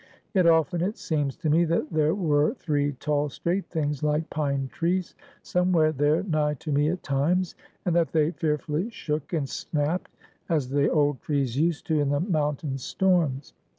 [0.33, 4.67] Yet often it seems to me that there were three tall, straight things like pine
[4.69, 7.53] trees somewhere there nigh to me at times;
[7.85, 10.09] and that they fearfully shook and snapt
[10.49, 13.53] as the old trees used to in the mountain storms.